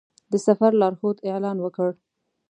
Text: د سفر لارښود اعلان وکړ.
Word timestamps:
د 0.31 0.33
سفر 0.47 0.71
لارښود 0.81 1.17
اعلان 1.27 1.57
وکړ. 1.61 1.89